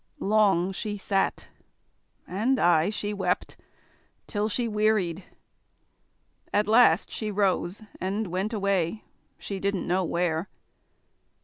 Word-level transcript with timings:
Long 0.19 0.71
she 0.71 0.97
sat, 0.97 1.47
and 2.25 2.57
aye 2.59 2.89
she 2.89 3.13
wept, 3.13 3.55
till 4.25 4.49
she 4.49 4.67
wearied. 4.67 5.23
At 6.51 6.65
last 6.65 7.11
she 7.11 7.29
rose 7.29 7.83
and 7.99 8.25
went 8.25 8.51
away, 8.51 9.03
she 9.37 9.59
didn't 9.59 9.87
know 9.87 10.03
where. 10.03 10.49